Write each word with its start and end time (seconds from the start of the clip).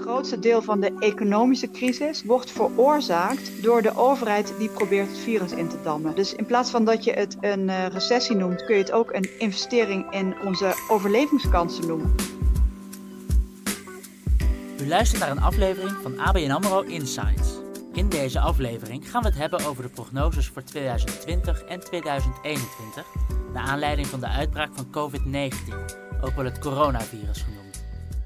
grootste 0.00 0.38
deel 0.38 0.62
van 0.62 0.80
de 0.80 0.92
economische 0.98 1.70
crisis 1.70 2.24
wordt 2.24 2.50
veroorzaakt 2.50 3.62
door 3.62 3.82
de 3.82 3.96
overheid 3.96 4.54
die 4.58 4.68
probeert 4.68 5.08
het 5.08 5.18
virus 5.18 5.52
in 5.52 5.68
te 5.68 5.76
dammen. 5.82 6.14
Dus 6.14 6.34
in 6.34 6.46
plaats 6.46 6.70
van 6.70 6.84
dat 6.84 7.04
je 7.04 7.12
het 7.12 7.36
een 7.40 7.68
uh, 7.68 7.86
recessie 7.86 8.36
noemt, 8.36 8.64
kun 8.64 8.74
je 8.74 8.80
het 8.82 8.92
ook 8.92 9.12
een 9.12 9.38
investering 9.38 10.12
in 10.12 10.34
onze 10.44 10.74
overlevingskansen 10.88 11.86
noemen. 11.86 12.14
U 14.80 14.88
luistert 14.88 15.20
naar 15.20 15.30
een 15.30 15.42
aflevering 15.42 15.96
van 16.02 16.18
ABN 16.18 16.50
AMRO 16.50 16.80
Insights. 16.80 17.60
In 17.92 18.08
deze 18.08 18.40
aflevering 18.40 19.10
gaan 19.10 19.22
we 19.22 19.28
het 19.28 19.38
hebben 19.38 19.66
over 19.66 19.82
de 19.82 19.88
prognoses 19.88 20.48
voor 20.48 20.62
2020 20.62 21.62
en 21.62 21.80
2021, 21.80 23.04
naar 23.52 23.66
aanleiding 23.66 24.06
van 24.06 24.20
de 24.20 24.28
uitbraak 24.28 24.70
van 24.74 24.86
COVID-19, 24.90 25.50
ook 26.20 26.34
wel 26.34 26.44
het 26.44 26.58
coronavirus 26.58 27.42
genoemd. 27.42 27.79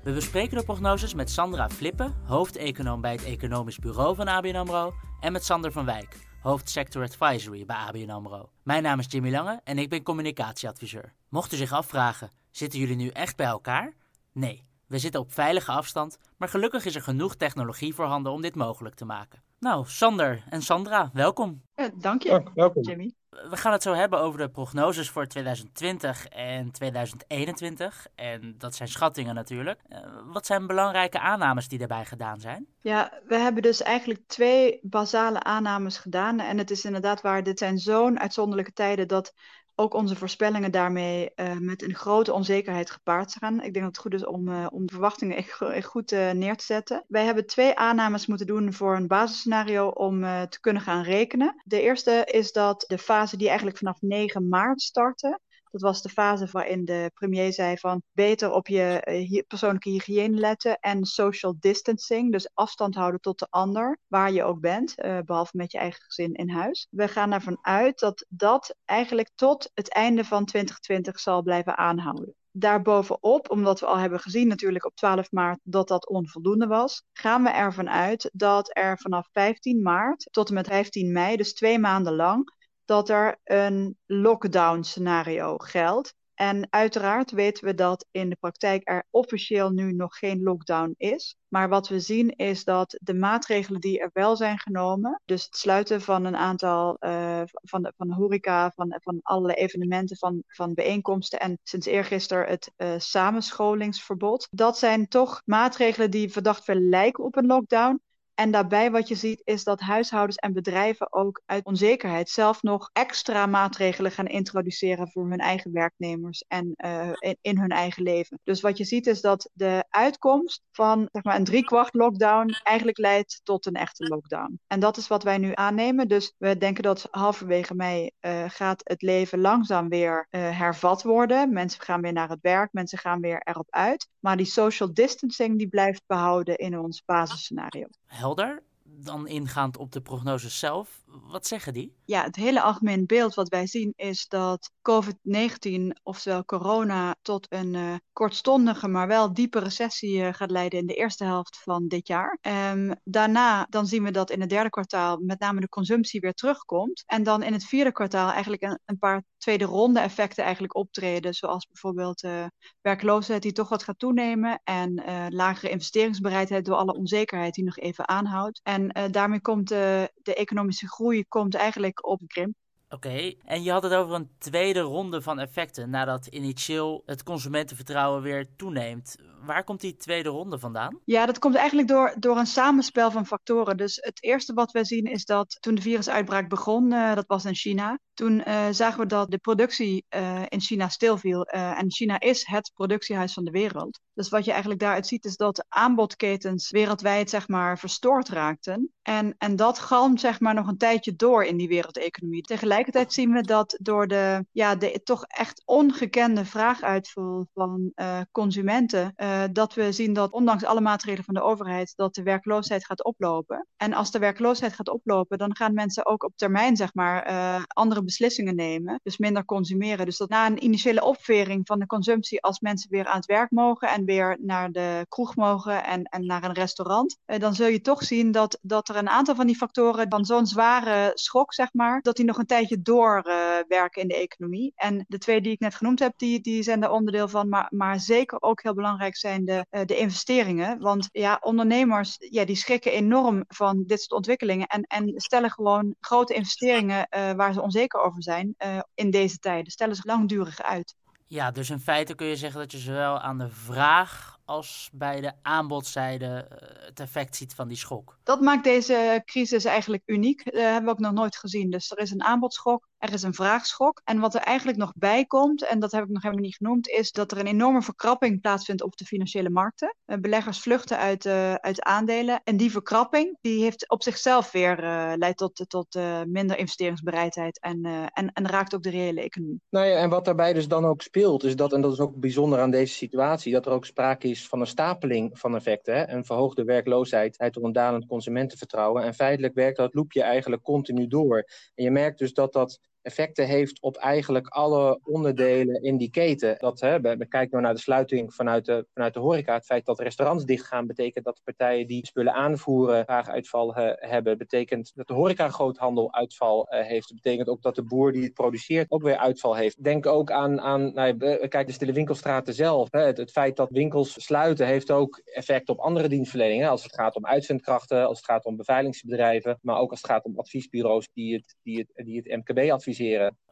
We 0.04 0.12
bespreken 0.12 0.56
de 0.56 0.64
prognoses 0.64 1.14
met 1.14 1.30
Sandra 1.30 1.68
Flippen, 1.68 2.14
hoofdeconoom 2.24 3.00
bij 3.00 3.12
het 3.12 3.24
Economisch 3.24 3.78
Bureau 3.78 4.14
van 4.14 4.28
ABN 4.28 4.54
AMRO, 4.56 4.94
en 5.20 5.32
met 5.32 5.44
Sander 5.44 5.72
van 5.72 5.84
Wijk, 5.84 6.16
hoofdsector 6.42 7.02
advisory 7.02 7.64
bij 7.64 7.76
ABN 7.76 8.10
AMRO. 8.10 8.50
Mijn 8.62 8.82
naam 8.82 8.98
is 8.98 9.06
Jimmy 9.08 9.30
Lange 9.30 9.60
en 9.64 9.78
ik 9.78 9.88
ben 9.88 10.02
communicatieadviseur. 10.02 11.12
Mocht 11.28 11.52
u 11.52 11.56
zich 11.56 11.72
afvragen, 11.72 12.30
zitten 12.50 12.78
jullie 12.78 12.96
nu 12.96 13.08
echt 13.08 13.36
bij 13.36 13.46
elkaar? 13.46 13.92
Nee, 14.32 14.64
we 14.86 14.98
zitten 14.98 15.20
op 15.20 15.32
veilige 15.32 15.72
afstand, 15.72 16.18
maar 16.36 16.48
gelukkig 16.48 16.84
is 16.84 16.94
er 16.94 17.02
genoeg 17.02 17.34
technologie 17.34 17.94
voorhanden 17.94 18.32
om 18.32 18.42
dit 18.42 18.54
mogelijk 18.54 18.94
te 18.94 19.04
maken. 19.04 19.42
Nou, 19.58 19.84
Sander 19.86 20.44
en 20.50 20.62
Sandra, 20.62 21.10
welkom. 21.12 21.62
Ja, 21.74 21.90
dank 21.94 22.22
je, 22.22 22.50
welkom. 22.54 22.82
Jimmy 22.82 23.12
we 23.50 23.56
gaan 23.56 23.72
het 23.72 23.82
zo 23.82 23.92
hebben 23.92 24.18
over 24.18 24.38
de 24.38 24.48
prognoses 24.48 25.10
voor 25.10 25.26
2020 25.26 26.28
en 26.28 26.70
2021. 26.70 28.06
En 28.14 28.54
dat 28.58 28.74
zijn 28.74 28.88
schattingen 28.88 29.34
natuurlijk. 29.34 29.80
Uh, 29.88 29.98
wat 30.24 30.46
zijn 30.46 30.66
belangrijke 30.66 31.20
aannames 31.20 31.68
die 31.68 31.78
daarbij 31.78 32.04
gedaan 32.04 32.40
zijn? 32.40 32.66
Ja, 32.84 33.20
we 33.26 33.36
hebben 33.36 33.62
dus 33.62 33.82
eigenlijk 33.82 34.20
twee 34.26 34.78
basale 34.82 35.42
aannames 35.42 35.98
gedaan. 35.98 36.40
En 36.40 36.58
het 36.58 36.70
is 36.70 36.84
inderdaad 36.84 37.20
waar, 37.20 37.42
dit 37.42 37.58
zijn 37.58 37.78
zo'n 37.78 38.20
uitzonderlijke 38.20 38.72
tijden 38.72 39.08
dat 39.08 39.32
ook 39.74 39.94
onze 39.94 40.16
voorspellingen 40.16 40.70
daarmee 40.70 41.30
uh, 41.36 41.56
met 41.58 41.82
een 41.82 41.94
grote 41.94 42.32
onzekerheid 42.32 42.90
gepaard 42.90 43.36
gaan. 43.38 43.54
Ik 43.54 43.72
denk 43.72 43.74
dat 43.74 43.84
het 43.84 43.98
goed 43.98 44.14
is 44.14 44.26
om, 44.26 44.48
uh, 44.48 44.66
om 44.70 44.86
de 44.86 44.92
verwachtingen 44.92 45.36
echt, 45.36 45.84
goed 45.84 46.12
uh, 46.12 46.30
neer 46.30 46.56
te 46.56 46.64
zetten. 46.64 47.04
Wij 47.08 47.24
hebben 47.24 47.46
twee 47.46 47.74
aannames 47.74 48.26
moeten 48.26 48.46
doen 48.46 48.72
voor 48.72 48.96
een 48.96 49.06
basisscenario 49.06 49.88
om 49.88 50.20
te 50.48 50.60
kunnen 50.60 50.82
gaan 50.82 51.02
rekenen. 51.02 51.62
De 51.64 51.80
eerste 51.80 52.28
is 52.30 52.52
dat 52.52 52.84
de 52.86 52.98
fase 52.98 53.36
die 53.36 53.48
eigenlijk 53.48 53.78
vanaf 53.78 54.00
9 54.00 54.48
maart 54.48 54.82
startte, 54.82 55.40
dat 55.74 55.82
was 55.82 56.02
de 56.02 56.08
fase 56.08 56.48
waarin 56.50 56.84
de 56.84 57.10
premier 57.14 57.52
zei 57.52 57.76
van 57.76 58.02
beter 58.12 58.52
op 58.52 58.68
je 58.68 59.06
uh, 59.32 59.42
persoonlijke 59.46 59.90
hygiëne 59.90 60.36
letten 60.36 60.78
en 60.78 61.04
social 61.04 61.54
distancing, 61.58 62.32
dus 62.32 62.50
afstand 62.54 62.94
houden 62.94 63.20
tot 63.20 63.38
de 63.38 63.46
ander, 63.50 63.98
waar 64.06 64.32
je 64.32 64.44
ook 64.44 64.60
bent, 64.60 64.94
uh, 64.96 65.18
behalve 65.24 65.56
met 65.56 65.72
je 65.72 65.78
eigen 65.78 66.02
gezin 66.02 66.34
in 66.34 66.50
huis. 66.50 66.86
We 66.90 67.08
gaan 67.08 67.32
ervan 67.32 67.58
uit 67.60 67.98
dat 67.98 68.26
dat 68.28 68.76
eigenlijk 68.84 69.30
tot 69.34 69.70
het 69.74 69.92
einde 69.92 70.24
van 70.24 70.44
2020 70.44 71.20
zal 71.20 71.42
blijven 71.42 71.78
aanhouden 71.78 72.34
daarbovenop, 72.56 73.50
omdat 73.50 73.80
we 73.80 73.86
al 73.86 73.98
hebben 73.98 74.20
gezien 74.20 74.48
natuurlijk 74.48 74.84
op 74.84 74.94
12 74.94 75.30
maart 75.32 75.58
dat 75.62 75.88
dat 75.88 76.08
onvoldoende 76.08 76.66
was, 76.66 77.02
gaan 77.12 77.42
we 77.42 77.50
ervan 77.50 77.90
uit 77.90 78.30
dat 78.32 78.70
er 78.76 78.98
vanaf 78.98 79.28
15 79.32 79.82
maart 79.82 80.28
tot 80.30 80.48
en 80.48 80.54
met 80.54 80.66
15 80.66 81.12
mei, 81.12 81.36
dus 81.36 81.54
twee 81.54 81.78
maanden 81.78 82.14
lang, 82.14 82.53
dat 82.84 83.08
er 83.08 83.40
een 83.44 83.98
lockdown 84.06 84.82
scenario 84.82 85.56
geldt. 85.56 86.14
En 86.34 86.66
uiteraard 86.70 87.30
weten 87.30 87.64
we 87.64 87.74
dat 87.74 88.06
in 88.10 88.28
de 88.28 88.36
praktijk 88.40 88.88
er 88.88 89.06
officieel 89.10 89.70
nu 89.70 89.92
nog 89.92 90.18
geen 90.18 90.42
lockdown 90.42 90.94
is. 90.96 91.36
Maar 91.48 91.68
wat 91.68 91.88
we 91.88 92.00
zien 92.00 92.30
is 92.30 92.64
dat 92.64 92.98
de 93.00 93.14
maatregelen 93.14 93.80
die 93.80 94.00
er 94.00 94.10
wel 94.12 94.36
zijn 94.36 94.58
genomen, 94.58 95.20
dus 95.24 95.44
het 95.44 95.56
sluiten 95.56 96.00
van 96.00 96.24
een 96.24 96.36
aantal 96.36 96.96
uh, 97.00 97.42
van, 97.44 97.82
de, 97.82 97.92
van 97.96 98.08
de 98.08 98.14
horeca, 98.14 98.70
van, 98.70 99.00
van 99.02 99.18
alle 99.22 99.54
evenementen, 99.54 100.16
van, 100.16 100.42
van 100.46 100.74
bijeenkomsten 100.74 101.40
en 101.40 101.58
sinds 101.62 101.86
eergisteren 101.86 102.46
het 102.46 102.72
uh, 102.76 102.94
samenscholingsverbod, 102.98 104.48
dat 104.50 104.78
zijn 104.78 105.08
toch 105.08 105.42
maatregelen 105.44 106.10
die 106.10 106.32
verdacht 106.32 106.64
veel 106.64 106.80
lijken 106.80 107.24
op 107.24 107.36
een 107.36 107.46
lockdown. 107.46 108.00
En 108.34 108.50
daarbij 108.50 108.90
wat 108.90 109.08
je 109.08 109.14
ziet 109.14 109.40
is 109.44 109.64
dat 109.64 109.80
huishoudens 109.80 110.36
en 110.36 110.52
bedrijven 110.52 111.12
ook 111.12 111.42
uit 111.46 111.64
onzekerheid 111.64 112.30
zelf 112.30 112.62
nog 112.62 112.90
extra 112.92 113.46
maatregelen 113.46 114.10
gaan 114.10 114.26
introduceren 114.26 115.10
voor 115.10 115.30
hun 115.30 115.38
eigen 115.38 115.72
werknemers 115.72 116.44
en 116.48 116.72
uh, 116.84 117.10
in, 117.18 117.36
in, 117.40 117.58
hun 117.58 117.70
eigen 117.70 118.02
leven. 118.02 118.38
Dus 118.44 118.60
wat 118.60 118.78
je 118.78 118.84
ziet 118.84 119.06
is 119.06 119.20
dat 119.20 119.50
de 119.52 119.84
uitkomst 119.88 120.62
van 120.70 121.08
zeg 121.12 121.24
maar, 121.24 121.36
een 121.36 121.44
driekwart 121.44 121.94
lockdown 121.94 122.54
eigenlijk 122.62 122.98
leidt 122.98 123.40
tot 123.42 123.66
een 123.66 123.74
echte 123.74 124.04
lockdown. 124.04 124.60
En 124.66 124.80
dat 124.80 124.96
is 124.96 125.08
wat 125.08 125.22
wij 125.22 125.38
nu 125.38 125.50
aannemen. 125.54 126.08
Dus 126.08 126.34
we 126.38 126.58
denken 126.58 126.82
dat 126.82 127.08
halverwege 127.10 127.74
mei 127.74 128.10
uh, 128.20 128.44
gaat 128.48 128.80
het 128.84 129.02
leven 129.02 129.40
langzaam 129.40 129.88
weer 129.88 130.26
uh, 130.30 130.58
hervat 130.58 131.02
worden. 131.02 131.52
Mensen 131.52 131.80
gaan 131.80 132.00
weer 132.00 132.12
naar 132.12 132.28
het 132.28 132.40
werk, 132.40 132.72
mensen 132.72 132.98
gaan 132.98 133.20
weer 133.20 133.40
erop 133.44 133.66
uit. 133.70 134.08
Maar 134.18 134.36
die 134.36 134.46
social 134.46 134.94
distancing 134.94 135.58
die 135.58 135.68
blijft 135.68 136.02
behouden 136.06 136.56
in 136.56 136.78
ons 136.78 137.02
basisscenario 137.04 137.86
helder. 138.14 138.62
Dan 138.82 139.28
ingaand 139.28 139.76
op 139.76 139.92
de 139.92 140.00
prognoses 140.00 140.58
zelf, 140.58 141.03
wat 141.22 141.46
zeggen 141.46 141.72
die? 141.72 141.96
Ja, 142.04 142.22
het 142.22 142.36
hele 142.36 142.60
algemeen 142.60 143.06
beeld 143.06 143.34
wat 143.34 143.48
wij 143.48 143.66
zien 143.66 143.92
is 143.96 144.28
dat 144.28 144.70
COVID-19, 144.82 146.00
oftewel 146.02 146.44
corona, 146.44 147.16
tot 147.22 147.46
een 147.48 147.74
uh, 147.74 147.94
kortstondige, 148.12 148.88
maar 148.88 149.06
wel 149.06 149.34
diepe 149.34 149.58
recessie 149.58 150.16
uh, 150.16 150.32
gaat 150.32 150.50
leiden 150.50 150.78
in 150.78 150.86
de 150.86 150.94
eerste 150.94 151.24
helft 151.24 151.60
van 151.62 151.88
dit 151.88 152.06
jaar. 152.06 152.38
Um, 152.72 152.94
daarna 153.04 153.66
dan 153.68 153.86
zien 153.86 154.02
we 154.02 154.10
dat 154.10 154.30
in 154.30 154.40
het 154.40 154.50
derde 154.50 154.70
kwartaal 154.70 155.18
met 155.18 155.40
name 155.40 155.60
de 155.60 155.68
consumptie 155.68 156.20
weer 156.20 156.34
terugkomt. 156.34 157.02
En 157.06 157.22
dan 157.22 157.42
in 157.42 157.52
het 157.52 157.64
vierde 157.64 157.92
kwartaal 157.92 158.30
eigenlijk 158.30 158.62
een, 158.62 158.78
een 158.84 158.98
paar 158.98 159.24
tweede 159.36 159.64
ronde 159.64 160.00
effecten 160.00 160.44
eigenlijk 160.44 160.76
optreden, 160.76 161.34
zoals 161.34 161.66
bijvoorbeeld 161.66 162.22
uh, 162.22 162.46
werkloosheid 162.80 163.42
die 163.42 163.52
toch 163.52 163.68
wat 163.68 163.82
gaat 163.82 163.98
toenemen 163.98 164.60
en 164.64 165.02
lagere 165.28 165.70
investeringsbereidheid 165.70 166.64
door 166.64 166.76
alle 166.76 166.94
onzekerheid 166.94 167.54
die 167.54 167.64
nog 167.64 167.78
even 167.78 168.08
aanhoudt. 168.08 168.60
En 168.62 169.10
daarmee 169.10 169.40
komt 169.40 169.68
de 169.68 170.10
economische 170.22 170.88
groei 170.88 171.03
groei 171.04 171.24
komt 171.28 171.54
eigenlijk 171.54 172.06
op 172.06 172.20
krimp. 172.26 172.54
Oké, 172.88 173.34
en 173.44 173.62
je 173.62 173.70
had 173.70 173.82
het 173.82 173.92
over 173.92 174.14
een 174.14 174.30
tweede 174.38 174.80
ronde 174.80 175.22
van 175.22 175.38
effecten 175.38 175.90
nadat 175.90 176.26
initieel 176.26 177.02
het 177.06 177.22
consumentenvertrouwen 177.22 178.22
weer 178.22 178.48
toeneemt. 178.56 179.16
Waar 179.46 179.64
komt 179.64 179.80
die 179.80 179.96
tweede 179.96 180.28
ronde 180.28 180.58
vandaan? 180.58 180.98
Ja, 181.04 181.26
dat 181.26 181.38
komt 181.38 181.54
eigenlijk 181.54 181.88
door, 181.88 182.14
door 182.18 182.36
een 182.36 182.46
samenspel 182.46 183.10
van 183.10 183.26
factoren. 183.26 183.76
Dus 183.76 183.98
het 184.00 184.22
eerste 184.22 184.52
wat 184.52 184.72
we 184.72 184.84
zien 184.84 185.04
is 185.04 185.24
dat 185.24 185.56
toen 185.60 185.74
de 185.74 185.82
virusuitbraak 185.82 186.48
begon, 186.48 186.92
uh, 186.92 187.14
dat 187.14 187.26
was 187.26 187.44
in 187.44 187.54
China, 187.54 187.98
toen 188.14 188.42
uh, 188.48 188.66
zagen 188.70 189.00
we 189.00 189.06
dat 189.06 189.30
de 189.30 189.38
productie 189.38 190.04
uh, 190.16 190.42
in 190.48 190.60
China 190.60 190.88
stilviel. 190.88 191.44
en 191.44 191.92
China 191.92 192.20
is 192.20 192.46
het 192.46 192.70
productiehuis 192.74 193.32
van 193.32 193.44
de 193.44 193.50
wereld. 193.50 194.00
Dus 194.14 194.28
wat 194.28 194.44
je 194.44 194.50
eigenlijk 194.50 194.80
daaruit 194.80 195.06
ziet 195.06 195.24
is 195.24 195.36
dat 195.36 195.56
de 195.56 195.64
aanbodketens 195.68 196.70
wereldwijd 196.70 197.30
zeg 197.30 197.48
maar 197.48 197.78
verstoord 197.78 198.28
raakten. 198.28 198.92
En, 199.02 199.34
en 199.38 199.56
dat 199.56 199.78
galmt 199.78 200.20
zeg 200.20 200.40
maar 200.40 200.54
nog 200.54 200.66
een 200.66 200.76
tijdje 200.76 201.16
door 201.16 201.44
in 201.44 201.56
die 201.56 201.68
wereldeconomie. 201.68 202.42
Tegelijkertijd 202.42 203.12
zien 203.12 203.32
we 203.32 203.40
dat 203.40 203.78
door 203.80 204.06
de, 204.06 204.46
ja, 204.52 204.74
de 204.74 205.00
toch 205.04 205.24
echt 205.24 205.62
ongekende 205.64 206.44
vraaguitval 206.44 207.48
van 207.54 207.92
consumenten 208.32 209.12
uh, 209.34 209.44
dat 209.52 209.74
we 209.74 209.92
zien 209.92 210.12
dat 210.12 210.32
ondanks 210.32 210.64
alle 210.64 210.80
maatregelen 210.80 211.24
van 211.24 211.34
de 211.34 211.42
overheid, 211.42 211.92
dat 211.96 212.14
de 212.14 212.22
werkloosheid 212.22 212.86
gaat 212.86 213.04
oplopen. 213.04 213.66
En 213.76 213.92
als 213.92 214.10
de 214.10 214.18
werkloosheid 214.18 214.72
gaat 214.72 214.88
oplopen, 214.88 215.38
dan 215.38 215.56
gaan 215.56 215.74
mensen 215.74 216.06
ook 216.06 216.24
op 216.24 216.32
termijn, 216.36 216.76
zeg 216.76 216.94
maar, 216.94 217.30
uh, 217.30 217.62
andere 217.66 218.04
beslissingen 218.04 218.54
nemen. 218.54 219.00
Dus 219.02 219.18
minder 219.18 219.44
consumeren. 219.44 220.06
Dus 220.06 220.16
dat 220.16 220.28
na 220.28 220.46
een 220.46 220.64
initiële 220.64 221.04
opvering 221.04 221.66
van 221.66 221.78
de 221.78 221.86
consumptie, 221.86 222.42
als 222.42 222.60
mensen 222.60 222.90
weer 222.90 223.06
aan 223.06 223.16
het 223.16 223.26
werk 223.26 223.50
mogen 223.50 223.88
en 223.88 224.04
weer 224.04 224.38
naar 224.40 224.70
de 224.70 225.06
kroeg 225.08 225.36
mogen 225.36 225.84
en, 225.84 226.02
en 226.02 226.26
naar 226.26 226.44
een 226.44 226.52
restaurant, 226.52 227.16
uh, 227.26 227.38
dan 227.38 227.54
zul 227.54 227.66
je 227.66 227.80
toch 227.80 228.02
zien 228.02 228.32
dat, 228.32 228.58
dat 228.62 228.88
er 228.88 228.96
een 228.96 229.08
aantal 229.08 229.34
van 229.34 229.46
die 229.46 229.56
factoren 229.56 230.06
van 230.08 230.24
zo'n 230.24 230.46
zware 230.46 231.10
schok, 231.14 231.54
zeg 231.54 231.68
maar, 231.72 232.00
dat 232.00 232.16
die 232.16 232.24
nog 232.24 232.38
een 232.38 232.46
tijdje 232.46 232.82
doorwerken 232.82 234.02
in 234.02 234.08
de 234.08 234.16
economie. 234.16 234.72
En 234.74 235.04
de 235.08 235.18
twee 235.18 235.40
die 235.40 235.52
ik 235.52 235.60
net 235.60 235.74
genoemd 235.74 235.98
heb, 235.98 236.12
die, 236.16 236.40
die 236.40 236.62
zijn 236.62 236.80
daar 236.80 236.90
onderdeel 236.90 237.28
van, 237.28 237.48
maar, 237.48 237.66
maar 237.70 238.00
zeker 238.00 238.42
ook 238.42 238.62
heel 238.62 238.74
belangrijk 238.74 239.16
zijn 239.24 239.44
de, 239.44 239.66
uh, 239.70 239.80
de 239.84 239.96
investeringen. 239.96 240.78
Want 240.80 241.08
ja, 241.12 241.38
ondernemers 241.40 242.16
ja, 242.18 242.44
die 242.44 242.56
schrikken 242.56 242.92
enorm 242.92 243.44
van 243.48 243.84
dit 243.86 244.00
soort 244.00 244.12
ontwikkelingen 244.12 244.66
en, 244.66 244.82
en 244.82 245.12
stellen 245.16 245.50
gewoon 245.50 245.94
grote 246.00 246.34
investeringen 246.34 247.06
uh, 247.10 247.32
waar 247.32 247.52
ze 247.52 247.62
onzeker 247.62 248.00
over 248.00 248.22
zijn 248.22 248.54
uh, 248.58 248.78
in 248.94 249.10
deze 249.10 249.38
tijden. 249.38 249.72
Stellen 249.72 249.94
zich 249.94 250.04
langdurig 250.04 250.62
uit. 250.62 250.94
Ja, 251.26 251.50
dus 251.50 251.70
in 251.70 251.80
feite 251.80 252.14
kun 252.14 252.26
je 252.26 252.36
zeggen 252.36 252.60
dat 252.60 252.72
je 252.72 252.78
zowel 252.78 253.18
aan 253.20 253.38
de 253.38 253.48
vraag 253.48 254.38
als 254.44 254.90
bij 254.92 255.20
de 255.20 255.32
aanbodzijde 255.42 256.48
het 256.86 257.00
effect 257.00 257.36
ziet 257.36 257.54
van 257.54 257.68
die 257.68 257.76
schok. 257.76 258.18
Dat 258.22 258.40
maakt 258.40 258.64
deze 258.64 259.22
crisis 259.24 259.64
eigenlijk 259.64 260.02
uniek. 260.06 260.44
Dat 260.44 260.54
hebben 260.54 260.84
we 260.84 260.90
ook 260.90 260.98
nog 260.98 261.12
nooit 261.12 261.36
gezien. 261.36 261.70
Dus 261.70 261.90
er 261.90 261.98
is 261.98 262.10
een 262.10 262.24
aanbodschok 262.24 262.88
Er 263.04 263.12
is 263.12 263.22
een 263.22 263.34
vraagschok. 263.34 264.00
En 264.04 264.18
wat 264.18 264.34
er 264.34 264.40
eigenlijk 264.40 264.78
nog 264.78 264.92
bij 264.96 265.24
komt, 265.24 265.64
en 265.64 265.78
dat 265.78 265.92
heb 265.92 266.04
ik 266.04 266.10
nog 266.10 266.22
helemaal 266.22 266.44
niet 266.44 266.56
genoemd, 266.56 266.88
is 266.88 267.12
dat 267.12 267.32
er 267.32 267.38
een 267.38 267.46
enorme 267.46 267.82
verkrapping 267.82 268.40
plaatsvindt 268.40 268.82
op 268.82 268.96
de 268.96 269.04
financiële 269.04 269.50
markten. 269.50 269.96
Uh, 270.06 270.18
beleggers 270.18 270.60
vluchten 270.60 270.98
uit, 270.98 271.24
uh, 271.24 271.54
uit 271.54 271.82
aandelen. 271.82 272.40
En 272.44 272.56
die 272.56 272.70
verkrapping 272.70 273.38
die 273.40 273.62
heeft 273.62 273.90
op 273.90 274.02
zichzelf 274.02 274.52
weer 274.52 274.84
uh, 274.84 275.12
leidt 275.16 275.38
tot, 275.38 275.64
tot 275.68 275.94
minder 276.26 276.58
investeringsbereidheid 276.58 277.60
en, 277.60 277.84
en, 278.12 278.32
en 278.32 278.48
raakt 278.48 278.74
ook 278.74 278.82
de 278.82 278.90
reële 278.90 279.20
economie. 279.20 279.60
Nou 279.70 279.86
ja, 279.86 279.96
en 279.96 280.10
wat 280.10 280.24
daarbij 280.24 280.52
dus 280.52 280.68
dan 280.68 280.84
ook 280.84 281.02
speelt, 281.02 281.44
is 281.44 281.56
dat, 281.56 281.72
en 281.72 281.80
dat 281.80 281.92
is 281.92 282.00
ook 282.00 282.16
bijzonder 282.16 282.60
aan 282.60 282.70
deze 282.70 282.94
situatie, 282.94 283.52
dat 283.52 283.66
er 283.66 283.72
ook 283.72 283.86
sprake 283.86 284.28
is 284.28 284.48
van 284.48 284.60
een 284.60 284.66
stapeling 284.66 285.38
van 285.38 285.54
effecten. 285.54 286.14
Een 286.14 286.24
verhoogde 286.24 286.64
werkloosheid 286.64 287.48
tot 287.50 287.64
een 287.64 287.72
dalend 287.72 288.06
consumentenvertrouwen. 288.06 289.02
En 289.02 289.14
feitelijk 289.14 289.54
werkt 289.54 289.76
dat 289.76 289.94
loopje 289.94 290.22
eigenlijk 290.22 290.62
continu 290.62 291.06
door. 291.06 291.44
En 291.74 291.84
je 291.84 291.90
merkt 291.90 292.18
dus 292.18 292.32
dat 292.34 292.52
dat 292.52 292.80
effecten 293.04 293.46
heeft 293.46 293.80
op 293.80 293.96
eigenlijk 293.96 294.46
alle 294.46 295.00
onderdelen 295.02 295.82
in 295.82 295.96
die 295.96 296.10
keten. 296.10 296.56
Dat, 296.58 296.80
hè, 296.80 297.00
we, 297.00 297.26
kijken 297.26 297.50
nou 297.50 297.62
naar 297.62 297.74
de 297.74 297.80
sluiting 297.80 298.34
vanuit 298.34 298.64
de, 298.64 298.86
vanuit 298.92 299.14
de 299.14 299.20
horeca. 299.20 299.54
Het 299.54 299.64
feit 299.64 299.86
dat 299.86 300.00
restaurants 300.00 300.44
dichtgaan 300.44 300.86
betekent 300.86 301.24
dat 301.24 301.36
de 301.36 301.42
partijen 301.44 301.86
die 301.86 302.06
spullen 302.06 302.32
aanvoeren 302.32 303.04
graag 303.04 303.28
uitval 303.28 303.74
hebben. 303.96 304.38
Betekent 304.38 304.92
dat 304.94 305.06
de 305.06 305.14
horeca 305.14 305.48
groothandel 305.48 306.12
uitval 306.12 306.66
uh, 306.70 306.80
heeft. 306.80 307.08
Dat 307.08 307.20
betekent 307.22 307.48
ook 307.48 307.62
dat 307.62 307.74
de 307.74 307.82
boer 307.82 308.12
die 308.12 308.22
het 308.22 308.34
produceert 308.34 308.90
ook 308.90 309.02
weer 309.02 309.16
uitval 309.16 309.54
heeft. 309.56 309.84
Denk 309.84 310.06
ook 310.06 310.30
aan, 310.30 310.60
aan 310.60 310.92
nou, 310.94 311.16
dus 311.64 311.78
de 311.78 311.92
winkelstraten 311.92 312.54
zelf. 312.54 312.88
Hè. 312.90 313.00
Het, 313.00 313.16
het, 313.16 313.30
feit 313.30 313.56
dat 313.56 313.70
winkels 313.70 314.24
sluiten 314.24 314.66
heeft 314.66 314.90
ook 314.90 315.20
effect 315.24 315.68
op 315.68 315.78
andere 315.78 316.08
dienstverleningen. 316.08 316.70
Als 316.70 316.82
het 316.82 316.94
gaat 316.94 317.16
om 317.16 317.26
uitzendkrachten, 317.26 318.06
als 318.06 318.16
het 318.16 318.26
gaat 318.26 318.44
om 318.44 318.56
beveiligingsbedrijven. 318.56 319.58
Maar 319.62 319.78
ook 319.78 319.90
als 319.90 320.02
het 320.02 320.10
gaat 320.10 320.24
om 320.24 320.38
adviesbureaus 320.38 321.08
die 321.12 321.34
het, 321.34 321.56
die 321.62 321.78
het, 321.78 322.06
die 322.06 322.16
het 322.16 322.36
MKB 322.36 322.70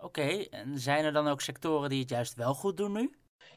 Oké, 0.01 0.47
en 0.51 0.79
zijn 0.79 1.05
er 1.05 1.13
dan 1.13 1.29
ook 1.29 1.41
sectoren 1.41 1.91
die 1.91 2.01
het 2.01 2.11
juist 2.11 2.35
wel 2.35 2.55
goed 2.55 2.77
doen 2.77 2.93
nu? 2.93 3.11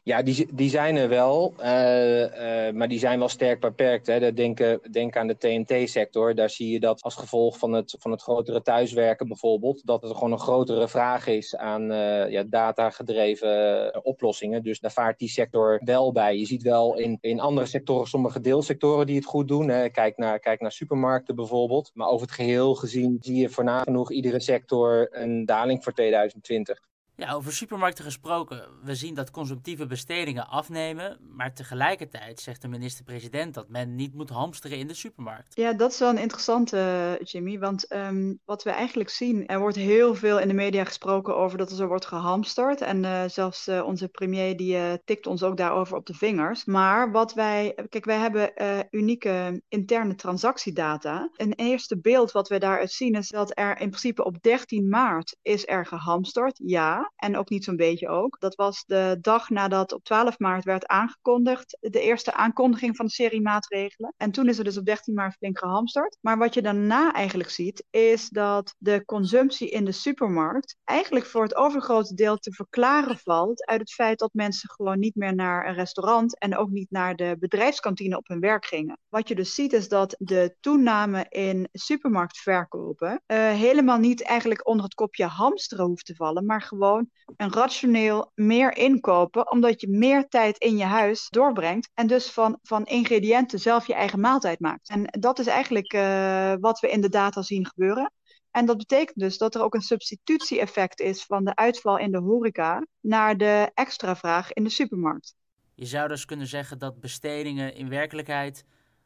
Ja, 0.05 0.21
die, 0.21 0.47
die 0.53 0.69
zijn 0.69 0.95
er 0.95 1.09
wel, 1.09 1.53
uh, 1.59 2.21
uh, 2.21 2.73
maar 2.73 2.87
die 2.87 2.99
zijn 2.99 3.19
wel 3.19 3.29
sterk 3.29 3.59
beperkt. 3.59 4.07
Hè. 4.07 4.33
Denk, 4.33 4.91
denk 4.91 5.17
aan 5.17 5.27
de 5.27 5.37
TNT-sector. 5.37 6.35
Daar 6.35 6.49
zie 6.49 6.71
je 6.71 6.79
dat 6.79 7.01
als 7.01 7.15
gevolg 7.15 7.57
van 7.57 7.73
het, 7.73 7.95
van 7.99 8.11
het 8.11 8.21
grotere 8.21 8.61
thuiswerken 8.61 9.27
bijvoorbeeld, 9.27 9.85
dat 9.85 10.03
er 10.03 10.15
gewoon 10.15 10.31
een 10.31 10.39
grotere 10.39 10.87
vraag 10.87 11.27
is 11.27 11.55
aan 11.55 11.91
uh, 11.91 12.29
ja, 12.29 12.43
data-gedreven 12.43 14.05
oplossingen. 14.05 14.63
Dus 14.63 14.79
daar 14.79 14.91
vaart 14.91 15.19
die 15.19 15.29
sector 15.29 15.81
wel 15.83 16.11
bij. 16.11 16.37
Je 16.37 16.45
ziet 16.45 16.63
wel 16.63 16.97
in, 16.97 17.17
in 17.21 17.39
andere 17.39 17.67
sectoren 17.67 18.07
sommige 18.07 18.39
deelsectoren 18.39 19.05
die 19.05 19.15
het 19.15 19.25
goed 19.25 19.47
doen. 19.47 19.69
Hè. 19.69 19.89
Kijk, 19.89 20.17
naar, 20.17 20.39
kijk 20.39 20.61
naar 20.61 20.71
supermarkten 20.71 21.35
bijvoorbeeld. 21.35 21.91
Maar 21.93 22.07
over 22.07 22.27
het 22.27 22.35
geheel 22.35 22.75
gezien 22.75 23.17
zie 23.19 23.35
je 23.35 23.49
voor 23.49 23.63
nagenoeg 23.63 24.11
iedere 24.11 24.39
sector 24.39 25.07
een 25.11 25.45
daling 25.45 25.83
voor 25.83 25.93
2020. 25.93 26.79
Ja, 27.17 27.33
over 27.33 27.53
supermarkten 27.53 28.03
gesproken. 28.03 28.67
We 28.83 28.95
zien 28.95 29.13
dat 29.13 29.31
consumptieve 29.31 29.85
bestedingen 29.85 30.47
afnemen. 30.47 31.17
Maar 31.31 31.53
tegelijkertijd 31.53 32.39
zegt 32.39 32.61
de 32.61 32.67
minister-president 32.67 33.53
dat 33.53 33.69
men 33.69 33.95
niet 33.95 34.13
moet 34.13 34.29
hamsteren 34.29 34.77
in 34.77 34.87
de 34.87 34.93
supermarkt. 34.93 35.55
Ja, 35.55 35.73
dat 35.73 35.91
is 35.91 35.99
wel 35.99 36.09
een 36.09 36.17
interessante, 36.17 37.19
Jimmy. 37.23 37.59
Want 37.59 37.93
um, 37.93 38.39
wat 38.45 38.63
we 38.63 38.69
eigenlijk 38.69 39.09
zien, 39.09 39.47
er 39.47 39.59
wordt 39.59 39.75
heel 39.75 40.15
veel 40.15 40.39
in 40.39 40.47
de 40.47 40.53
media 40.53 40.83
gesproken 40.83 41.35
over 41.35 41.57
dat 41.57 41.69
er 41.69 41.75
zo 41.75 41.87
wordt 41.87 42.05
gehamsterd. 42.05 42.81
En 42.81 43.03
uh, 43.03 43.23
zelfs 43.27 43.67
uh, 43.67 43.85
onze 43.85 44.07
premier 44.07 44.57
die 44.57 45.03
tikt 45.03 45.27
ons 45.27 45.43
ook 45.43 45.57
daarover 45.57 45.97
op 45.97 46.05
de 46.05 46.13
vingers. 46.13 46.65
Maar 46.65 47.11
wat 47.11 47.33
wij, 47.33 47.75
kijk, 47.89 48.05
wij 48.05 48.17
hebben 48.17 48.51
unieke 48.89 49.61
interne 49.67 50.15
transactiedata. 50.15 51.29
Een 51.35 51.53
eerste 51.53 51.99
beeld 51.99 52.31
wat 52.31 52.47
we 52.47 52.57
daaruit 52.57 52.91
zien 52.91 53.13
is 53.13 53.29
dat 53.29 53.51
er 53.53 53.79
in 53.79 53.89
principe 53.89 54.23
op 54.23 54.41
13 54.41 54.89
maart 54.89 55.37
is 55.41 55.67
er 55.67 55.85
gehamsterd. 55.85 56.61
Ja. 56.63 57.04
En 57.15 57.37
ook 57.37 57.49
niet 57.49 57.63
zo'n 57.63 57.75
beetje 57.75 58.07
ook. 58.07 58.39
Dat 58.39 58.55
was 58.55 58.83
de 58.85 59.17
dag 59.21 59.49
nadat 59.49 59.93
op 59.93 60.03
12 60.03 60.39
maart 60.39 60.63
werd 60.63 60.87
aangekondigd. 60.87 61.77
De 61.79 62.01
eerste 62.01 62.33
aankondiging 62.33 62.95
van 62.95 63.05
de 63.05 63.11
serie 63.11 63.41
maatregelen. 63.41 64.13
En 64.17 64.31
toen 64.31 64.49
is 64.49 64.57
er 64.57 64.63
dus 64.63 64.77
op 64.77 64.85
13 64.85 65.13
maart 65.13 65.35
flink 65.35 65.59
gehamsterd. 65.59 66.17
Maar 66.21 66.37
wat 66.37 66.53
je 66.53 66.61
daarna 66.61 67.13
eigenlijk 67.13 67.49
ziet, 67.49 67.83
is 67.89 68.29
dat 68.29 68.75
de 68.77 69.05
consumptie 69.05 69.69
in 69.69 69.85
de 69.85 69.91
supermarkt 69.91 70.75
eigenlijk 70.83 71.25
voor 71.25 71.43
het 71.43 71.55
overgrote 71.55 72.13
deel 72.13 72.37
te 72.37 72.51
verklaren 72.51 73.17
valt 73.17 73.65
uit 73.65 73.79
het 73.79 73.93
feit 73.93 74.19
dat 74.19 74.33
mensen 74.33 74.69
gewoon 74.69 74.99
niet 74.99 75.15
meer 75.15 75.35
naar 75.35 75.67
een 75.67 75.73
restaurant 75.73 76.39
en 76.39 76.57
ook 76.57 76.69
niet 76.69 76.91
naar 76.91 77.15
de 77.15 77.35
bedrijfskantine 77.39 78.17
op 78.17 78.27
hun 78.27 78.39
werk 78.39 78.65
gingen. 78.65 78.99
Wat 79.09 79.27
je 79.27 79.35
dus 79.35 79.55
ziet 79.55 79.73
is 79.73 79.87
dat 79.87 80.15
de 80.19 80.55
toename 80.59 81.25
in 81.29 81.67
supermarktverkopen 81.71 83.21
uh, 83.27 83.37
helemaal 83.37 83.97
niet 83.97 84.23
eigenlijk 84.23 84.67
onder 84.67 84.83
het 84.83 84.93
kopje 84.93 85.25
hamsteren 85.25 85.85
hoeft 85.85 86.05
te 86.05 86.15
vallen, 86.15 86.45
maar 86.45 86.61
gewoon 86.61 86.94
een 87.37 87.53
rationeel 87.53 88.31
meer 88.35 88.77
inkopen, 88.77 89.51
omdat 89.51 89.81
je 89.81 89.89
meer 89.89 90.27
tijd 90.27 90.57
in 90.57 90.77
je 90.77 90.83
huis 90.83 91.29
doorbrengt 91.29 91.89
en 91.93 92.07
dus 92.07 92.31
van, 92.31 92.59
van 92.61 92.85
ingrediënten 92.85 93.59
zelf 93.59 93.87
je 93.87 93.93
eigen 93.93 94.19
maaltijd 94.19 94.59
maakt. 94.59 94.89
En 94.89 95.07
dat 95.19 95.39
is 95.39 95.47
eigenlijk 95.47 95.93
uh, 95.93 96.53
wat 96.59 96.79
we 96.79 96.89
in 96.89 97.01
de 97.01 97.09
data 97.09 97.41
zien 97.41 97.65
gebeuren. 97.67 98.11
En 98.51 98.65
dat 98.65 98.77
betekent 98.77 99.19
dus 99.19 99.37
dat 99.37 99.55
er 99.55 99.61
ook 99.61 99.73
een 99.73 99.81
substitutie-effect 99.81 100.99
is 100.99 101.23
van 101.23 101.43
de 101.43 101.55
uitval 101.55 101.97
in 101.97 102.11
de 102.11 102.19
horeca 102.19 102.85
naar 103.01 103.37
de 103.37 103.71
extra 103.73 104.15
vraag 104.15 104.53
in 104.53 104.63
de 104.63 104.69
supermarkt. 104.69 105.35
Je 105.75 105.85
zou 105.85 106.07
dus 106.07 106.25
kunnen 106.25 106.47
zeggen 106.47 106.79
dat 106.79 106.99
bestedingen 106.99 107.75
in 107.75 107.89
werkelijkheid 107.89 108.65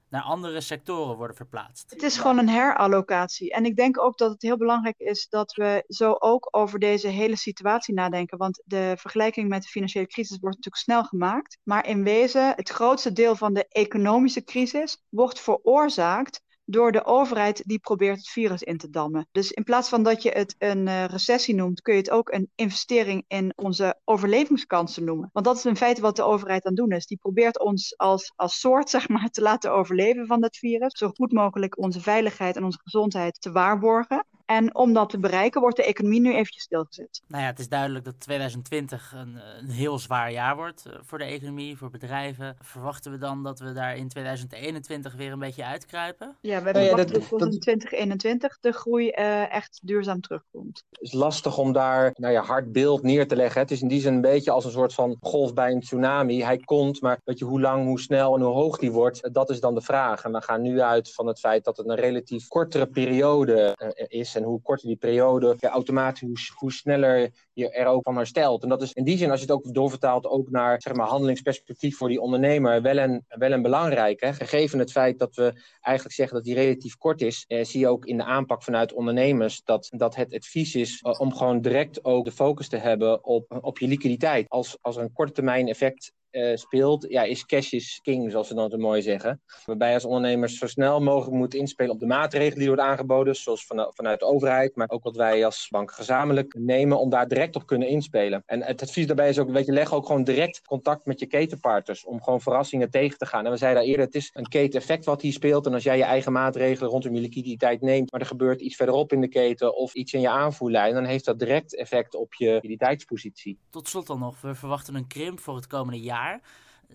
naar 0.09 0.21
andere 0.21 0.61
sectoren 0.61 1.15
worden 1.15 1.35
verplaatst. 1.35 1.91
Het 1.91 2.03
is 2.03 2.17
gewoon 2.17 2.37
een 2.37 2.49
herallocatie. 2.49 3.51
En 3.51 3.65
ik 3.65 3.75
denk 3.75 3.99
ook 3.99 4.17
dat 4.17 4.31
het 4.31 4.41
heel 4.41 4.57
belangrijk 4.57 4.97
is 4.97 5.27
dat 5.29 5.53
we 5.53 5.83
zo 5.87 6.15
ook 6.19 6.47
over 6.51 6.79
deze 6.79 7.07
hele 7.07 7.35
situatie 7.35 7.93
nadenken. 7.93 8.37
Want 8.37 8.61
de 8.65 8.93
vergelijking 8.97 9.49
met 9.49 9.61
de 9.61 9.67
financiële 9.67 10.07
crisis 10.07 10.39
wordt 10.39 10.55
natuurlijk 10.55 10.83
snel 10.83 11.03
gemaakt. 11.03 11.57
Maar 11.63 11.87
in 11.87 12.03
wezen, 12.03 12.53
het 12.55 12.69
grootste 12.69 13.13
deel 13.13 13.35
van 13.35 13.53
de 13.53 13.67
economische 13.67 14.43
crisis 14.43 15.03
wordt 15.09 15.39
veroorzaakt 15.39 16.41
door 16.69 16.91
de 16.91 17.05
overheid 17.05 17.63
die 17.65 17.79
probeert 17.79 18.17
het 18.17 18.29
virus 18.29 18.61
in 18.63 18.77
te 18.77 18.89
dammen. 18.89 19.27
Dus 19.31 19.51
in 19.51 19.63
plaats 19.63 19.89
van 19.89 20.03
dat 20.03 20.23
je 20.23 20.29
het 20.29 20.55
een 20.57 20.87
uh, 20.87 21.05
recessie 21.05 21.55
noemt, 21.55 21.81
kun 21.81 21.93
je 21.93 21.99
het 21.99 22.09
ook 22.09 22.31
een 22.31 22.51
investering 22.55 23.23
in 23.27 23.53
onze 23.55 23.99
overlevingskansen 24.03 25.03
noemen. 25.03 25.29
Want 25.33 25.45
dat 25.45 25.57
is 25.57 25.65
in 25.65 25.75
feite 25.75 26.01
wat 26.01 26.15
de 26.15 26.23
overheid 26.23 26.65
aan 26.65 26.71
het 26.71 26.81
doen 26.81 26.97
is. 26.97 27.05
Die 27.05 27.17
probeert 27.17 27.59
ons 27.59 27.97
als, 27.97 28.33
als 28.35 28.59
soort 28.59 28.89
zeg 28.95 29.09
maar, 29.09 29.29
te 29.29 29.41
laten 29.41 29.71
overleven 29.71 30.27
van 30.27 30.41
dat 30.41 30.57
virus. 30.57 30.97
Zo 30.97 31.09
goed 31.09 31.31
mogelijk 31.31 31.77
onze 31.77 32.01
veiligheid 32.01 32.55
en 32.55 32.63
onze 32.63 32.79
gezondheid 32.83 33.41
te 33.41 33.51
waarborgen. 33.51 34.25
En 34.49 34.75
om 34.75 34.93
dat 34.93 35.09
te 35.09 35.19
bereiken 35.19 35.61
wordt 35.61 35.75
de 35.75 35.83
economie 35.83 36.21
nu 36.21 36.33
eventjes 36.33 36.63
stilgezet. 36.63 37.21
Nou 37.27 37.43
ja, 37.43 37.49
het 37.49 37.59
is 37.59 37.69
duidelijk 37.69 38.05
dat 38.05 38.19
2020 38.19 39.13
een, 39.15 39.39
een 39.59 39.69
heel 39.69 39.99
zwaar 39.99 40.31
jaar 40.31 40.55
wordt 40.55 40.85
eh, 40.85 40.93
voor 41.01 41.17
de 41.17 41.23
economie, 41.23 41.77
voor 41.77 41.89
bedrijven. 41.89 42.55
Verwachten 42.61 43.11
we 43.11 43.17
dan 43.17 43.43
dat 43.43 43.59
we 43.59 43.73
daar 43.73 43.97
in 43.97 44.07
2021 44.07 45.15
weer 45.15 45.31
een 45.31 45.39
beetje 45.39 45.65
uitkruipen? 45.65 46.35
Ja, 46.41 46.61
we 46.63 46.69
verwachten 46.69 46.97
ja, 46.97 47.19
dat, 47.29 47.39
dat, 47.39 47.53
in 47.53 47.59
2021 47.59 48.57
de 48.59 48.71
groei 48.71 49.11
uh, 49.19 49.53
echt 49.53 49.79
duurzaam 49.83 50.21
terugkomt. 50.21 50.83
Het 50.89 51.01
is 51.01 51.13
lastig 51.13 51.57
om 51.57 51.73
daar 51.73 52.11
nou 52.13 52.33
ja, 52.33 52.41
hard 52.41 52.71
beeld 52.71 53.03
neer 53.03 53.27
te 53.27 53.35
leggen. 53.35 53.61
Het 53.61 53.71
is 53.71 53.81
in 53.81 53.87
die 53.87 54.01
zin 54.01 54.13
een 54.13 54.21
beetje 54.21 54.51
als 54.51 54.65
een 54.65 54.71
soort 54.71 54.93
van 54.93 55.17
golf 55.19 55.53
bij 55.53 55.71
een 55.71 55.81
tsunami. 55.81 56.43
Hij 56.43 56.57
komt, 56.57 57.01
maar 57.01 57.21
weet 57.23 57.39
je, 57.39 57.45
hoe 57.45 57.61
lang, 57.61 57.85
hoe 57.85 57.99
snel 57.99 58.35
en 58.35 58.41
hoe 58.41 58.53
hoog 58.53 58.77
die 58.77 58.91
wordt, 58.91 59.33
dat 59.33 59.49
is 59.49 59.59
dan 59.59 59.75
de 59.75 59.81
vraag. 59.81 60.23
En 60.23 60.31
we 60.31 60.41
gaan 60.41 60.61
nu 60.61 60.81
uit 60.81 61.13
van 61.13 61.27
het 61.27 61.39
feit 61.39 61.63
dat 61.63 61.77
het 61.77 61.87
een 61.87 61.95
relatief 61.95 62.47
kortere 62.47 62.87
periode 62.87 63.77
uh, 63.81 64.05
is 64.07 64.37
en 64.39 64.45
hoe 64.45 64.61
korter 64.61 64.87
die 64.87 64.97
periode, 64.97 65.55
automatisch 65.59 66.51
hoe, 66.55 66.71
sneller 66.71 67.29
je 67.53 67.69
er 67.69 67.85
ook 67.85 68.03
van 68.03 68.15
herstelt. 68.15 68.63
En 68.63 68.69
dat 68.69 68.81
is 68.81 68.93
in 68.93 69.03
die 69.03 69.17
zin, 69.17 69.31
als 69.31 69.39
je 69.39 69.45
het 69.45 69.55
ook 69.55 69.73
doorvertaalt 69.73 70.25
ook 70.25 70.49
naar 70.49 70.81
zeg 70.81 70.93
maar, 70.93 71.07
handelingsperspectief 71.07 71.97
voor 71.97 72.07
die 72.07 72.21
ondernemer, 72.21 72.81
wel 72.81 72.97
een, 72.97 73.25
wel 73.27 73.51
een 73.51 73.61
belangrijke. 73.61 74.33
Gegeven 74.33 74.79
het 74.79 74.91
feit 74.91 75.19
dat 75.19 75.35
we 75.35 75.53
eigenlijk 75.81 76.15
zeggen 76.15 76.35
dat 76.35 76.45
die 76.45 76.55
relatief 76.55 76.97
kort 76.97 77.21
is, 77.21 77.45
eh, 77.47 77.63
zie 77.63 77.79
je 77.79 77.87
ook 77.87 78.05
in 78.05 78.17
de 78.17 78.23
aanpak 78.23 78.63
vanuit 78.63 78.93
ondernemers 78.93 79.63
dat, 79.63 79.87
dat 79.95 80.15
het 80.15 80.33
advies 80.33 80.75
is 80.75 80.99
eh, 81.01 81.19
om 81.19 81.33
gewoon 81.33 81.61
direct 81.61 82.05
ook 82.05 82.25
de 82.25 82.31
focus 82.31 82.67
te 82.67 82.77
hebben 82.77 83.23
op, 83.23 83.57
op 83.61 83.79
je 83.79 83.87
liquiditeit. 83.87 84.49
Als, 84.49 84.77
als 84.81 84.95
een 84.95 85.13
korte 85.13 85.31
termijn 85.31 85.67
effect 85.67 86.13
uh, 86.31 86.55
speelt, 86.55 87.05
ja, 87.09 87.23
is 87.23 87.45
cash 87.45 87.71
is 87.71 87.99
king, 88.03 88.31
zoals 88.31 88.47
ze 88.47 88.53
dan 88.53 88.69
zo 88.69 88.77
mooi 88.77 89.01
zeggen. 89.01 89.41
Waarbij 89.65 89.93
als 89.93 90.05
ondernemers 90.05 90.57
zo 90.57 90.67
snel 90.67 91.01
mogelijk 91.01 91.37
moeten 91.37 91.59
inspelen 91.59 91.91
op 91.91 91.99
de 91.99 92.05
maatregelen 92.05 92.57
die 92.57 92.67
worden 92.67 92.85
aangeboden, 92.85 93.35
zoals 93.35 93.65
van, 93.65 93.91
vanuit 93.95 94.19
de 94.19 94.25
overheid, 94.25 94.75
maar 94.75 94.89
ook 94.89 95.03
wat 95.03 95.15
wij 95.15 95.45
als 95.45 95.67
bank 95.69 95.91
gezamenlijk 95.91 96.53
nemen 96.57 96.99
om 96.99 97.09
daar 97.09 97.27
direct 97.27 97.55
op 97.55 97.65
kunnen 97.65 97.87
inspelen. 97.87 98.43
En 98.45 98.63
het 98.63 98.81
advies 98.81 99.07
daarbij 99.07 99.29
is 99.29 99.39
ook, 99.39 99.49
weet 99.49 99.65
je, 99.65 99.71
leg 99.71 99.93
ook 99.93 100.05
gewoon 100.05 100.23
direct 100.23 100.61
contact 100.61 101.05
met 101.05 101.19
je 101.19 101.25
ketenpartners 101.25 102.05
om 102.05 102.21
gewoon 102.23 102.41
verrassingen 102.41 102.89
tegen 102.89 103.17
te 103.17 103.25
gaan. 103.25 103.45
En 103.45 103.51
we 103.51 103.57
zeiden 103.57 103.81
al 103.81 103.87
eerder, 103.87 104.05
het 104.05 104.15
is 104.15 104.29
een 104.33 104.47
keteneffect 104.47 105.05
wat 105.05 105.21
hier 105.21 105.33
speelt. 105.33 105.65
En 105.65 105.73
als 105.73 105.83
jij 105.83 105.97
je 105.97 106.03
eigen 106.03 106.31
maatregelen 106.31 106.89
rondom 106.89 107.13
je 107.13 107.21
liquiditeit 107.21 107.81
neemt, 107.81 108.11
maar 108.11 108.21
er 108.21 108.27
gebeurt 108.27 108.61
iets 108.61 108.75
verderop 108.75 109.13
in 109.13 109.21
de 109.21 109.27
keten 109.27 109.75
of 109.75 109.93
iets 109.93 110.13
in 110.13 110.21
je 110.21 110.29
aanvoerlijn, 110.29 110.93
dan 110.93 111.05
heeft 111.05 111.25
dat 111.25 111.39
direct 111.39 111.75
effect 111.75 112.15
op 112.15 112.33
je 112.33 112.51
liquiditeitspositie. 112.51 113.59
Tot 113.69 113.87
slot 113.87 114.07
dan 114.07 114.19
nog, 114.19 114.41
we 114.41 114.55
verwachten 114.55 114.95
een 114.95 115.07
krimp 115.07 115.39
voor 115.39 115.55
het 115.55 115.67
komende 115.67 115.99
jaar. 115.99 116.18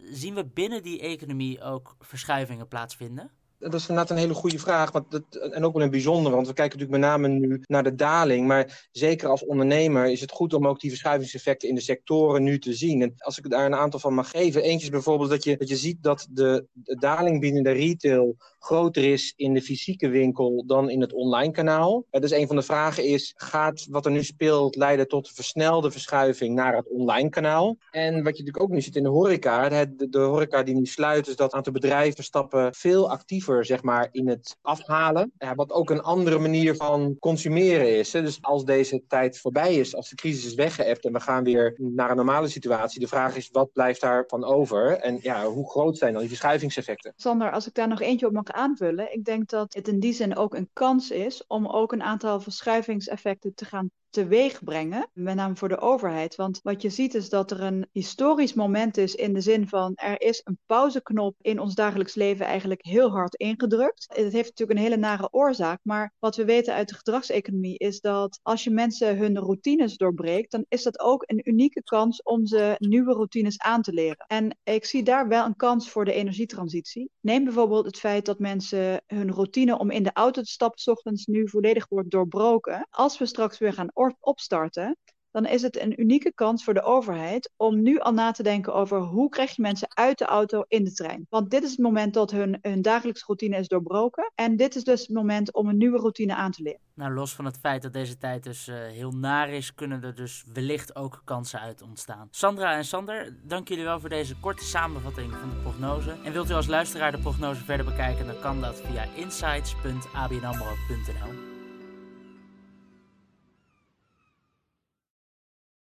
Zien 0.02 0.34
we 0.34 0.44
binnen 0.44 0.82
die 0.82 1.00
economie 1.00 1.62
ook 1.62 1.96
verschuivingen 2.00 2.68
plaatsvinden? 2.68 3.30
Dat 3.70 3.74
is 3.74 3.88
inderdaad 3.88 4.10
een 4.10 4.22
hele 4.22 4.34
goede 4.34 4.58
vraag. 4.58 4.92
Want 4.92 5.10
dat, 5.10 5.22
en 5.34 5.64
ook 5.64 5.74
wel 5.74 5.82
een 5.82 5.90
bijzondere, 5.90 6.34
want 6.34 6.46
we 6.46 6.52
kijken 6.52 6.78
natuurlijk 6.78 7.02
met 7.02 7.10
name 7.10 7.28
nu 7.28 7.62
naar 7.66 7.82
de 7.82 7.94
daling. 7.94 8.46
Maar 8.46 8.88
zeker 8.92 9.28
als 9.28 9.44
ondernemer 9.44 10.10
is 10.10 10.20
het 10.20 10.30
goed 10.30 10.54
om 10.54 10.66
ook 10.66 10.80
die 10.80 10.90
verschuivingseffecten 10.90 11.68
in 11.68 11.74
de 11.74 11.80
sectoren 11.80 12.42
nu 12.42 12.58
te 12.58 12.74
zien. 12.74 13.02
En 13.02 13.14
als 13.18 13.38
ik 13.38 13.50
daar 13.50 13.66
een 13.66 13.74
aantal 13.74 14.00
van 14.00 14.14
mag 14.14 14.30
geven. 14.30 14.62
Eentje 14.62 14.84
is 14.84 14.92
bijvoorbeeld 14.92 15.30
dat 15.30 15.44
je, 15.44 15.56
dat 15.56 15.68
je 15.68 15.76
ziet 15.76 16.02
dat 16.02 16.26
de, 16.30 16.66
de 16.72 16.96
daling 16.96 17.40
binnen 17.40 17.62
de 17.62 17.70
retail 17.70 18.36
groter 18.58 19.04
is 19.12 19.32
in 19.36 19.54
de 19.54 19.62
fysieke 19.62 20.08
winkel 20.08 20.64
dan 20.66 20.90
in 20.90 21.00
het 21.00 21.12
online 21.12 21.52
kanaal. 21.52 22.04
Dus 22.10 22.30
een 22.30 22.46
van 22.46 22.56
de 22.56 22.62
vragen 22.62 23.04
is, 23.04 23.32
gaat 23.36 23.86
wat 23.90 24.06
er 24.06 24.12
nu 24.12 24.24
speelt 24.24 24.76
leiden 24.76 25.08
tot 25.08 25.30
versnelde 25.30 25.90
verschuiving 25.90 26.54
naar 26.54 26.76
het 26.76 26.88
online 26.88 27.28
kanaal? 27.28 27.76
En 27.90 28.12
wat 28.12 28.36
je 28.36 28.44
natuurlijk 28.44 28.60
ook 28.60 28.70
nu 28.70 28.80
ziet 28.80 28.96
in 28.96 29.02
de 29.02 29.08
horeca, 29.08 29.68
de, 29.68 30.08
de 30.08 30.18
horeca 30.18 30.62
die 30.62 30.74
nu 30.74 30.86
sluit, 30.86 31.28
is 31.28 31.36
dat 31.36 31.52
een 31.52 31.56
aantal 31.56 31.72
bedrijven 31.72 32.24
stappen 32.24 32.74
veel 32.74 33.10
actiever 33.10 33.53
zeg 33.62 33.82
maar, 33.82 34.08
in 34.12 34.28
het 34.28 34.56
afhalen. 34.62 35.32
Wat 35.54 35.72
ook 35.72 35.90
een 35.90 36.02
andere 36.02 36.38
manier 36.38 36.76
van 36.76 37.16
consumeren 37.18 37.98
is. 37.98 38.12
Hè. 38.12 38.22
Dus 38.22 38.38
als 38.40 38.64
deze 38.64 39.02
tijd 39.08 39.38
voorbij 39.38 39.74
is, 39.74 39.96
als 39.96 40.08
de 40.08 40.16
crisis 40.16 40.44
is 40.44 40.54
weggeëpt 40.54 41.04
en 41.04 41.12
we 41.12 41.20
gaan 41.20 41.44
weer 41.44 41.74
naar 41.78 42.10
een 42.10 42.16
normale 42.16 42.48
situatie, 42.48 43.00
de 43.00 43.08
vraag 43.08 43.36
is 43.36 43.48
wat 43.52 43.72
blijft 43.72 44.00
daarvan 44.00 44.44
over? 44.44 44.98
En 44.98 45.18
ja, 45.22 45.46
hoe 45.46 45.70
groot 45.70 45.98
zijn 45.98 46.12
dan 46.12 46.20
die 46.20 46.30
verschuivingseffecten? 46.30 47.12
Sander, 47.16 47.50
als 47.50 47.66
ik 47.66 47.74
daar 47.74 47.88
nog 47.88 48.00
eentje 48.00 48.26
op 48.26 48.32
mag 48.32 48.48
aanvullen. 48.52 49.12
Ik 49.12 49.24
denk 49.24 49.48
dat 49.48 49.74
het 49.74 49.88
in 49.88 50.00
die 50.00 50.12
zin 50.12 50.36
ook 50.36 50.54
een 50.54 50.70
kans 50.72 51.10
is 51.10 51.46
om 51.46 51.66
ook 51.66 51.92
een 51.92 52.02
aantal 52.02 52.40
verschuivingseffecten 52.40 53.54
te 53.54 53.64
gaan 53.64 53.90
teweeg 54.14 54.64
brengen, 54.64 55.10
met 55.12 55.34
name 55.34 55.56
voor 55.56 55.68
de 55.68 55.78
overheid. 55.78 56.36
Want 56.36 56.60
wat 56.62 56.82
je 56.82 56.90
ziet 56.90 57.14
is 57.14 57.28
dat 57.28 57.50
er 57.50 57.60
een 57.60 57.86
historisch 57.92 58.54
moment 58.54 58.96
is 58.96 59.14
in 59.14 59.34
de 59.34 59.40
zin 59.40 59.68
van 59.68 59.92
er 59.94 60.20
is 60.20 60.40
een 60.44 60.58
pauzeknop 60.66 61.34
in 61.40 61.58
ons 61.58 61.74
dagelijks 61.74 62.14
leven 62.14 62.46
eigenlijk 62.46 62.84
heel 62.84 63.10
hard 63.10 63.34
ingedrukt. 63.34 64.06
Het 64.08 64.32
heeft 64.32 64.48
natuurlijk 64.48 64.78
een 64.78 64.84
hele 64.84 64.96
nare 64.96 65.28
oorzaak, 65.32 65.80
maar 65.82 66.14
wat 66.18 66.36
we 66.36 66.44
weten 66.44 66.74
uit 66.74 66.88
de 66.88 66.94
gedragseconomie 66.94 67.78
is 67.78 68.00
dat 68.00 68.40
als 68.42 68.64
je 68.64 68.70
mensen 68.70 69.16
hun 69.16 69.38
routines 69.38 69.96
doorbreekt, 69.96 70.50
dan 70.50 70.64
is 70.68 70.82
dat 70.82 71.00
ook 71.00 71.22
een 71.26 71.48
unieke 71.48 71.82
kans 71.82 72.22
om 72.22 72.46
ze 72.46 72.74
nieuwe 72.78 73.12
routines 73.12 73.58
aan 73.58 73.82
te 73.82 73.92
leren. 73.92 74.24
En 74.26 74.58
ik 74.64 74.84
zie 74.84 75.02
daar 75.02 75.28
wel 75.28 75.44
een 75.44 75.56
kans 75.56 75.90
voor 75.90 76.04
de 76.04 76.12
energietransitie. 76.12 77.10
Neem 77.20 77.44
bijvoorbeeld 77.44 77.86
het 77.86 77.98
feit 77.98 78.26
dat 78.26 78.38
mensen 78.38 79.02
hun 79.06 79.32
routine 79.32 79.78
om 79.78 79.90
in 79.90 80.02
de 80.02 80.12
auto 80.12 80.42
te 80.42 80.50
stappen 80.50 80.82
ochtends 80.84 81.26
nu 81.26 81.48
volledig 81.48 81.88
wordt 81.88 82.10
doorbroken. 82.10 82.86
Als 82.90 83.18
we 83.18 83.26
straks 83.26 83.58
weer 83.58 83.72
gaan 83.72 83.90
opstarten, 84.20 84.96
dan 85.34 85.46
is 85.46 85.62
het 85.62 85.80
een 85.80 86.00
unieke 86.00 86.32
kans 86.34 86.64
voor 86.64 86.74
de 86.74 86.82
overheid 86.82 87.52
om 87.56 87.82
nu 87.82 87.98
al 87.98 88.12
na 88.12 88.30
te 88.30 88.42
denken 88.42 88.74
over 88.74 88.98
hoe 88.98 89.28
krijg 89.28 89.56
je 89.56 89.62
mensen 89.62 89.96
uit 89.96 90.18
de 90.18 90.24
auto 90.24 90.64
in 90.68 90.84
de 90.84 90.92
trein. 90.92 91.26
Want 91.28 91.50
dit 91.50 91.62
is 91.62 91.70
het 91.70 91.78
moment 91.78 92.14
dat 92.14 92.30
hun, 92.30 92.58
hun 92.60 92.82
dagelijkse 92.82 93.24
routine 93.26 93.56
is 93.56 93.68
doorbroken. 93.68 94.32
En 94.34 94.56
dit 94.56 94.74
is 94.74 94.84
dus 94.84 95.00
het 95.00 95.10
moment 95.10 95.52
om 95.52 95.68
een 95.68 95.76
nieuwe 95.76 95.98
routine 95.98 96.34
aan 96.34 96.50
te 96.50 96.62
leren. 96.62 96.80
Nou, 96.94 97.14
los 97.14 97.34
van 97.34 97.44
het 97.44 97.58
feit 97.58 97.82
dat 97.82 97.92
deze 97.92 98.18
tijd 98.18 98.42
dus 98.42 98.68
uh, 98.68 98.76
heel 98.76 99.10
naar 99.10 99.50
is, 99.50 99.74
kunnen 99.74 100.02
er 100.02 100.14
dus 100.14 100.44
wellicht 100.52 100.96
ook 100.96 101.22
kansen 101.24 101.60
uit 101.60 101.82
ontstaan. 101.82 102.28
Sandra 102.30 102.76
en 102.76 102.84
Sander, 102.84 103.36
dank 103.42 103.68
jullie 103.68 103.84
wel 103.84 104.00
voor 104.00 104.08
deze 104.08 104.36
korte 104.36 104.64
samenvatting 104.64 105.32
van 105.32 105.50
de 105.50 105.56
prognose. 105.56 106.16
En 106.24 106.32
wilt 106.32 106.50
u 106.50 106.54
als 106.54 106.66
luisteraar 106.66 107.12
de 107.12 107.18
prognose 107.18 107.64
verder 107.64 107.86
bekijken, 107.86 108.26
dan 108.26 108.40
kan 108.40 108.60
dat 108.60 108.80
via 108.80 109.04
insights.abnamro.nl. 109.14 111.53